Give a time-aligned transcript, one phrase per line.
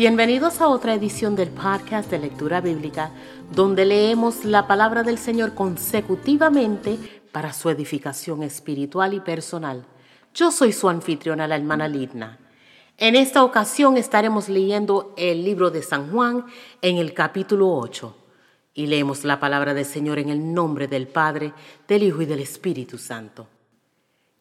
[0.00, 3.10] Bienvenidos a otra edición del podcast de lectura bíblica,
[3.52, 6.98] donde leemos la palabra del Señor consecutivamente
[7.32, 9.84] para su edificación espiritual y personal.
[10.32, 12.38] Yo soy su anfitriona, la hermana Lidna.
[12.96, 16.46] En esta ocasión estaremos leyendo el libro de San Juan
[16.80, 18.16] en el capítulo 8
[18.72, 21.52] y leemos la palabra del Señor en el nombre del Padre,
[21.86, 23.48] del Hijo y del Espíritu Santo.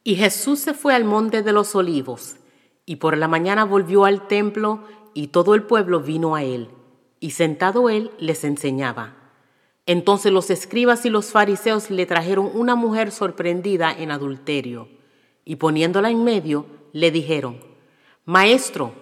[0.05, 2.37] Y Jesús se fue al monte de los olivos
[2.85, 6.69] y por la mañana volvió al templo y todo el pueblo vino a él,
[7.19, 9.15] y sentado él les enseñaba.
[9.85, 14.87] Entonces los escribas y los fariseos le trajeron una mujer sorprendida en adulterio,
[15.45, 17.59] y poniéndola en medio, le dijeron,
[18.25, 18.93] Maestro,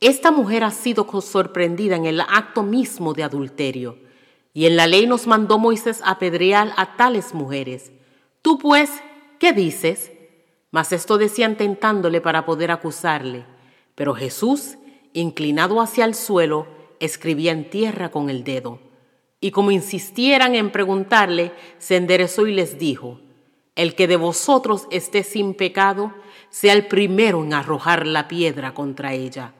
[0.00, 3.98] esta mujer ha sido sorprendida en el acto mismo de adulterio,
[4.54, 7.92] y en la ley nos mandó Moisés apedrear a tales mujeres.
[8.42, 8.90] Tú pues,
[9.38, 10.10] ¿qué dices?
[10.70, 13.44] Mas esto decían tentándole para poder acusarle.
[13.94, 14.76] Pero Jesús,
[15.12, 16.66] inclinado hacia el suelo,
[17.00, 18.78] escribía en tierra con el dedo.
[19.40, 23.20] Y como insistieran en preguntarle, se enderezó y les dijo,
[23.74, 26.12] El que de vosotros esté sin pecado,
[26.50, 29.54] sea el primero en arrojar la piedra contra ella.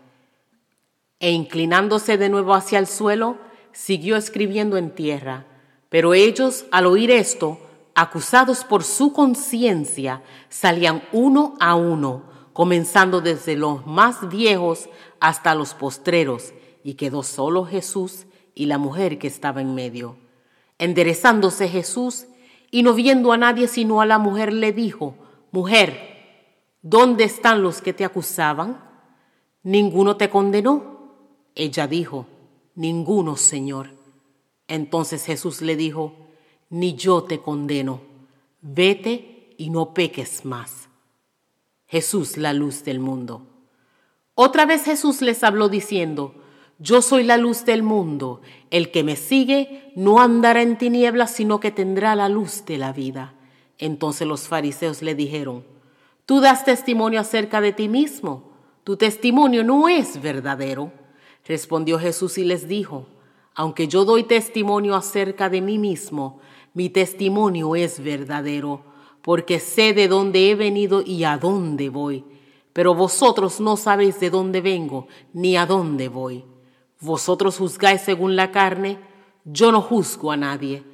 [1.18, 3.38] E inclinándose de nuevo hacia el suelo,
[3.72, 5.46] siguió escribiendo en tierra.
[5.88, 7.58] Pero ellos, al oír esto,
[7.94, 14.88] acusados por su conciencia, salían uno a uno, comenzando desde los más viejos
[15.20, 20.16] hasta los postreros, y quedó solo Jesús y la mujer que estaba en medio.
[20.78, 22.26] Enderezándose Jesús
[22.70, 25.14] y no viendo a nadie sino a la mujer, le dijo,
[25.50, 25.98] Mujer,
[26.82, 28.82] ¿dónde están los que te acusaban?
[29.62, 31.14] ¿Ninguno te condenó?
[31.54, 32.26] Ella dijo,
[32.74, 33.90] Ninguno, Señor.
[34.68, 36.14] Entonces Jesús le dijo,
[36.68, 38.00] Ni yo te condeno,
[38.60, 40.89] vete y no peques más.
[41.90, 43.42] Jesús, la luz del mundo.
[44.36, 46.36] Otra vez Jesús les habló diciendo,
[46.78, 51.58] Yo soy la luz del mundo, el que me sigue no andará en tinieblas, sino
[51.58, 53.34] que tendrá la luz de la vida.
[53.76, 55.64] Entonces los fariseos le dijeron,
[56.26, 58.52] Tú das testimonio acerca de ti mismo,
[58.84, 60.92] tu testimonio no es verdadero.
[61.44, 63.08] Respondió Jesús y les dijo,
[63.52, 66.38] Aunque yo doy testimonio acerca de mí mismo,
[66.72, 68.89] mi testimonio es verdadero
[69.22, 72.24] porque sé de dónde he venido y a dónde voy.
[72.72, 76.44] Pero vosotros no sabéis de dónde vengo ni a dónde voy.
[77.00, 78.98] Vosotros juzgáis según la carne,
[79.44, 80.84] yo no juzgo a nadie.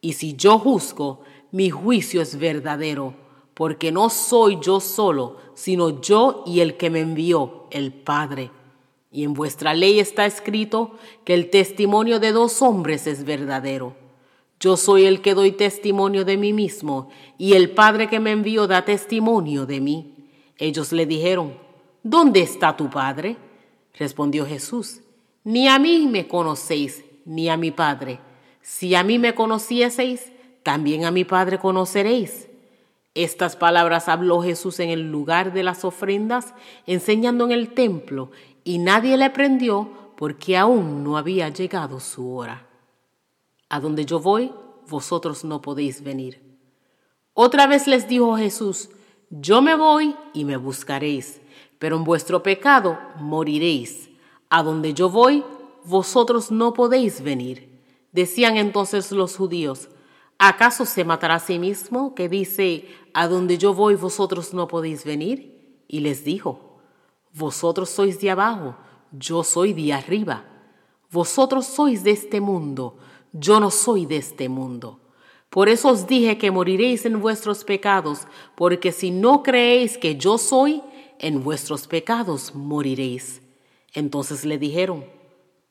[0.00, 3.14] Y si yo juzgo, mi juicio es verdadero,
[3.54, 8.50] porque no soy yo solo, sino yo y el que me envió, el Padre.
[9.10, 10.92] Y en vuestra ley está escrito
[11.24, 14.03] que el testimonio de dos hombres es verdadero.
[14.60, 18.66] Yo soy el que doy testimonio de mí mismo, y el Padre que me envió
[18.66, 20.14] da testimonio de mí.
[20.56, 21.54] Ellos le dijeron,
[22.02, 23.36] ¿Dónde está tu Padre?
[23.98, 25.00] Respondió Jesús,
[25.42, 28.20] Ni a mí me conocéis, ni a mi Padre.
[28.62, 30.32] Si a mí me conocieseis,
[30.62, 32.48] también a mi Padre conoceréis.
[33.14, 36.54] Estas palabras habló Jesús en el lugar de las ofrendas,
[36.86, 38.30] enseñando en el templo,
[38.64, 42.66] y nadie le prendió porque aún no había llegado su hora.
[43.74, 44.52] A donde yo voy,
[44.88, 46.40] vosotros no podéis venir.
[47.32, 48.88] Otra vez les dijo Jesús,
[49.30, 51.40] yo me voy y me buscaréis,
[51.80, 54.10] pero en vuestro pecado moriréis.
[54.48, 55.42] A donde yo voy,
[55.84, 57.82] vosotros no podéis venir.
[58.12, 59.88] Decían entonces los judíos,
[60.38, 65.04] ¿acaso se matará a sí mismo que dice, a donde yo voy vosotros no podéis
[65.04, 65.82] venir?
[65.88, 66.78] Y les dijo,
[67.32, 68.76] vosotros sois de abajo,
[69.10, 70.44] yo soy de arriba.
[71.10, 72.98] Vosotros sois de este mundo,
[73.34, 75.00] yo no soy de este mundo.
[75.50, 80.38] Por eso os dije que moriréis en vuestros pecados, porque si no creéis que yo
[80.38, 80.82] soy,
[81.18, 83.42] en vuestros pecados moriréis.
[83.92, 85.04] Entonces le dijeron,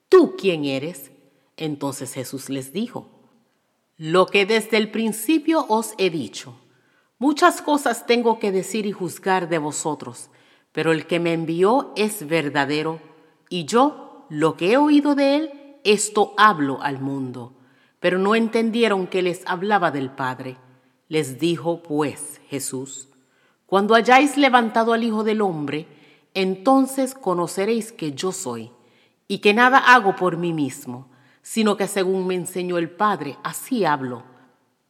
[0.10, 1.12] ¿tú quién eres?
[1.58, 3.10] Entonces Jesús les dijo,
[3.98, 6.56] lo que desde el principio os he dicho.
[7.20, 10.30] Muchas cosas tengo que decir y juzgar de vosotros,
[10.72, 13.00] pero el que me envió es verdadero,
[13.50, 15.52] y yo, lo que he oído de él,
[15.84, 17.54] esto hablo al mundo.
[18.04, 20.58] Pero no entendieron que les hablaba del Padre.
[21.08, 23.08] Les dijo pues Jesús,
[23.66, 25.88] cuando hayáis levantado al Hijo del Hombre,
[26.34, 28.72] entonces conoceréis que yo soy,
[29.30, 31.08] y que nada hago por mí mismo,
[31.42, 34.24] sino que según me enseñó el Padre, así hablo.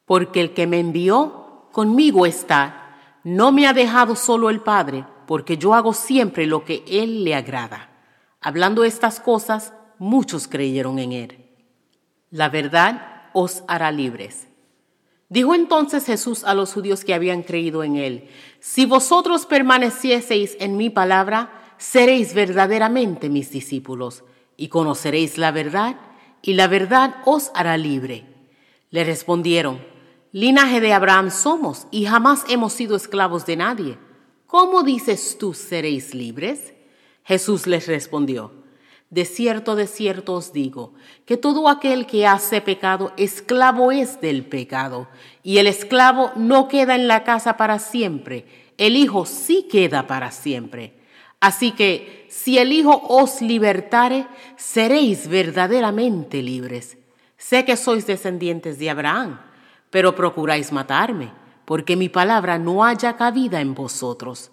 [0.05, 5.59] Porque el que me envió conmigo está, no me ha dejado solo el Padre, porque
[5.59, 7.91] yo hago siempre lo que Él le agrada.
[8.41, 11.42] Hablando estas cosas, muchos creyeron en él.
[12.33, 14.47] La verdad os hará libres.
[15.29, 18.27] Dijo entonces Jesús a los judíos que habían creído en él,
[18.59, 24.23] si vosotros permanecieseis en mi palabra, seréis verdaderamente mis discípulos,
[24.57, 25.95] y conoceréis la verdad,
[26.41, 28.25] y la verdad os hará libre.
[28.89, 29.79] Le respondieron,
[30.31, 33.99] Linaje de Abraham somos, y jamás hemos sido esclavos de nadie.
[34.47, 36.73] ¿Cómo dices tú seréis libres?
[37.25, 38.62] Jesús les respondió,
[39.13, 40.95] De cierto, de cierto os digo,
[41.27, 45.07] que todo aquel que hace pecado, esclavo es del pecado,
[45.43, 48.47] y el esclavo no queda en la casa para siempre,
[48.79, 50.95] el Hijo sí queda para siempre.
[51.39, 54.25] Así que si el Hijo os libertare,
[54.57, 56.97] seréis verdaderamente libres.
[57.37, 59.39] Sé que sois descendientes de Abraham,
[59.91, 61.31] pero procuráis matarme,
[61.65, 64.49] porque mi palabra no haya cabida en vosotros.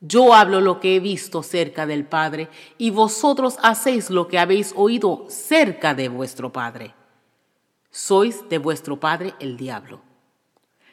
[0.00, 2.48] Yo hablo lo que he visto cerca del Padre,
[2.78, 6.94] y vosotros hacéis lo que habéis oído cerca de vuestro Padre.
[7.90, 10.00] Sois de vuestro Padre el diablo.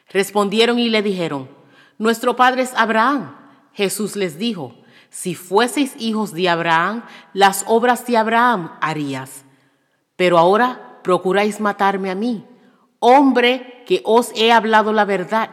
[0.08, 1.48] Respondieron y le dijeron,
[1.98, 3.36] Nuestro Padre es Abraham.
[3.72, 4.74] Jesús les dijo,
[5.12, 7.04] si fueseis hijos de Abraham,
[7.34, 9.44] las obras de Abraham harías.
[10.16, 12.46] Pero ahora procuráis matarme a mí,
[12.98, 15.50] hombre que os he hablado la verdad,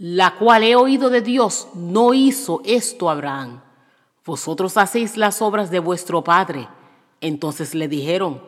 [0.00, 3.60] la cual he oído de Dios, no hizo esto Abraham.
[4.24, 6.68] Vosotros hacéis las obras de vuestro padre.
[7.20, 8.40] Entonces le dijeron,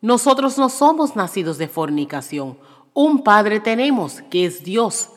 [0.00, 2.56] nosotros no somos nacidos de fornicación,
[2.94, 5.10] un padre tenemos, que es Dios.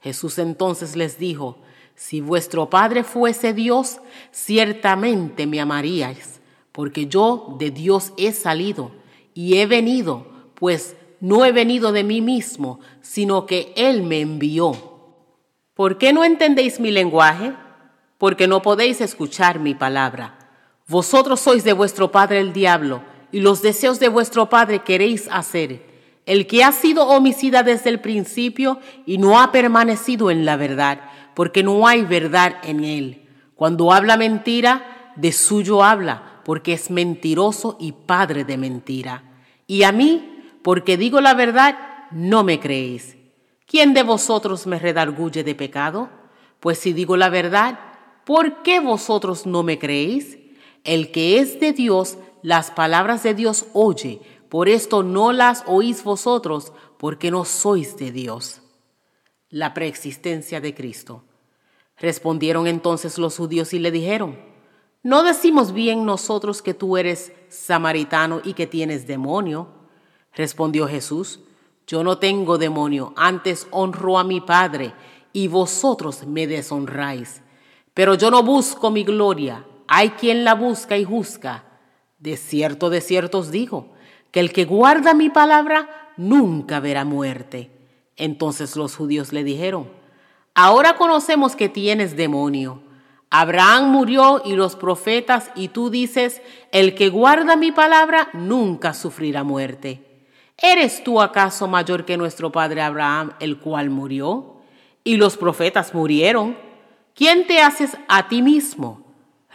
[0.00, 1.58] Jesús entonces les dijo,
[1.96, 3.98] si vuestro Padre fuese Dios,
[4.30, 6.40] ciertamente me amaríais,
[6.70, 8.92] porque yo de Dios he salido
[9.34, 10.24] y he venido,
[10.54, 14.91] pues no he venido de mí mismo, sino que Él me envió.
[15.74, 17.54] ¿Por qué no entendéis mi lenguaje?
[18.18, 20.38] Porque no podéis escuchar mi palabra.
[20.86, 23.02] Vosotros sois de vuestro padre el diablo,
[23.32, 25.80] y los deseos de vuestro padre queréis hacer.
[26.26, 31.00] El que ha sido homicida desde el principio y no ha permanecido en la verdad,
[31.34, 33.28] porque no hay verdad en él.
[33.54, 39.24] Cuando habla mentira, de suyo habla, porque es mentiroso y padre de mentira.
[39.66, 41.78] Y a mí, porque digo la verdad,
[42.10, 43.16] no me creéis.
[43.66, 46.10] ¿Quién de vosotros me redarguye de pecado?
[46.60, 47.78] Pues si digo la verdad,
[48.24, 50.38] ¿por qué vosotros no me creéis?
[50.84, 56.04] El que es de Dios, las palabras de Dios oye, por esto no las oís
[56.04, 58.62] vosotros, porque no sois de Dios
[59.52, 61.24] la preexistencia de Cristo.
[61.98, 64.40] Respondieron entonces los judíos y le dijeron,
[65.02, 69.68] ¿no decimos bien nosotros que tú eres samaritano y que tienes demonio?
[70.32, 71.40] Respondió Jesús,
[71.86, 74.92] yo no tengo demonio, antes honro a mi Padre
[75.32, 77.42] y vosotros me deshonráis.
[77.94, 81.64] Pero yo no busco mi gloria, hay quien la busca y juzga.
[82.18, 83.92] De cierto, de cierto os digo,
[84.30, 87.70] que el que guarda mi palabra nunca verá muerte.
[88.16, 89.90] Entonces los judíos le dijeron,
[90.54, 92.82] ahora conocemos que tienes demonio.
[93.30, 99.42] Abraham murió y los profetas, y tú dices, el que guarda mi palabra nunca sufrirá
[99.42, 100.11] muerte.
[100.56, 104.56] ¿Eres tú acaso mayor que nuestro padre Abraham, el cual murió?
[105.04, 106.56] Y los profetas murieron.
[107.14, 109.04] ¿Quién te haces a ti mismo?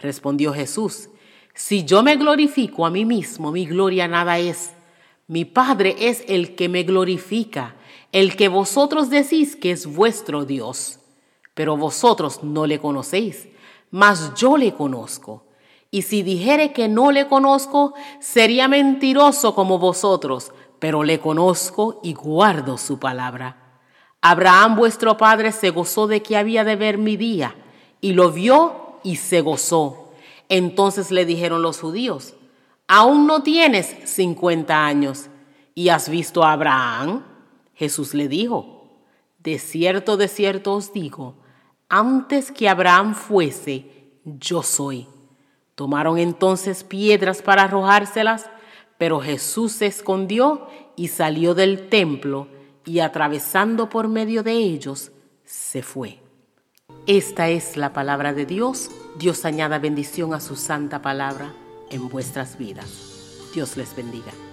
[0.00, 1.08] Respondió Jesús,
[1.54, 4.74] si yo me glorifico a mí mismo, mi gloria nada es.
[5.26, 7.74] Mi Padre es el que me glorifica
[8.12, 11.00] el que vosotros decís que es vuestro Dios,
[11.54, 13.48] pero vosotros no le conocéis,
[13.90, 15.44] mas yo le conozco.
[15.90, 22.14] Y si dijere que no le conozco, sería mentiroso como vosotros, pero le conozco y
[22.14, 23.56] guardo su palabra.
[24.20, 27.54] Abraham vuestro padre se gozó de que había de ver mi día,
[28.00, 30.12] y lo vio y se gozó.
[30.48, 32.34] Entonces le dijeron los judíos,
[32.86, 35.28] aún no tienes cincuenta años,
[35.74, 37.24] y has visto a Abraham.
[37.74, 38.78] Jesús le dijo,
[39.38, 41.36] de cierto, de cierto os digo,
[41.88, 45.06] antes que Abraham fuese, yo soy.
[45.76, 48.50] Tomaron entonces piedras para arrojárselas,
[48.98, 52.48] pero Jesús se escondió y salió del templo
[52.84, 55.12] y atravesando por medio de ellos,
[55.44, 56.20] se fue.
[57.06, 58.90] Esta es la palabra de Dios.
[59.18, 61.52] Dios añada bendición a su santa palabra
[61.90, 63.50] en vuestras vidas.
[63.54, 64.47] Dios les bendiga.